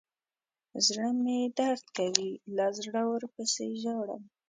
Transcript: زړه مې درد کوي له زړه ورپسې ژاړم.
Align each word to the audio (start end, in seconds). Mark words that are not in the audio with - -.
زړه 0.85 1.07
مې 1.23 1.39
درد 1.59 1.83
کوي 1.97 2.29
له 2.55 2.65
زړه 2.81 3.01
ورپسې 3.11 3.67
ژاړم. 3.81 4.23